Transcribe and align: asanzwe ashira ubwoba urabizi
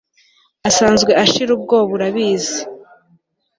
asanzwe 0.69 1.11
ashira 1.23 1.51
ubwoba 1.57 1.91
urabizi 1.97 2.59